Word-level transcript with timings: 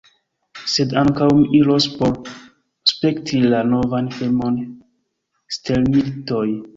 Sed 0.75 0.93
ankaŭ 1.01 1.25
mi 1.41 1.43
iros 1.57 1.85
por 1.99 2.15
spekti 2.93 3.41
la 3.55 3.59
novan 3.73 4.07
filmon, 4.15 4.57
stelmilitoj 5.59 6.43